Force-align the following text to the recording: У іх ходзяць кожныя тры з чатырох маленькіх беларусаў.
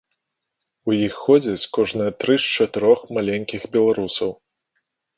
У 0.89 0.95
іх 1.07 1.13
ходзяць 1.25 1.69
кожныя 1.79 2.11
тры 2.25 2.39
з 2.47 2.65
чатырох 2.65 2.99
маленькіх 3.21 3.71
беларусаў. 3.79 4.39